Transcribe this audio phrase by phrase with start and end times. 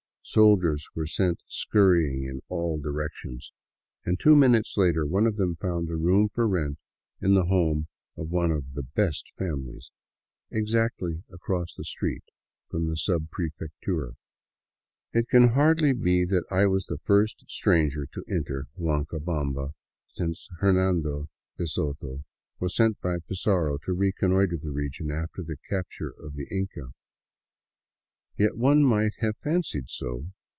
[0.41, 3.51] Soldiers were sent scurrying in all directions—
[4.05, 6.77] and two minutes later one of them found a room for rent
[7.19, 9.91] in the home of one of the" best families,"
[10.49, 12.23] exactly across the street
[12.69, 14.13] from the subprefectura.
[15.11, 19.71] It can hardly be that I was the first stranger to enter Huancabamba
[20.13, 21.27] since Hernando
[21.57, 22.23] de Soto
[22.57, 26.91] was sent by Pizarro to reconnoiter the region after the capture of the Inca.
[28.37, 30.27] Yet one might have fancied so.